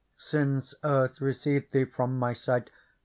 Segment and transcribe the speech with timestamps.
[0.17, 2.71] Since earth received thee from my sight.